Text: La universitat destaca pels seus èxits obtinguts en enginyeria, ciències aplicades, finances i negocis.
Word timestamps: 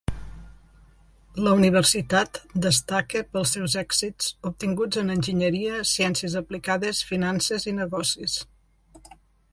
La 1.47 1.51
universitat 1.57 2.39
destaca 2.63 3.21
pels 3.35 3.53
seus 3.57 3.77
èxits 3.83 4.33
obtinguts 4.53 5.03
en 5.05 5.15
enginyeria, 5.19 5.85
ciències 5.93 6.39
aplicades, 6.45 7.07
finances 7.13 7.69
i 7.75 7.79
negocis. 7.85 8.41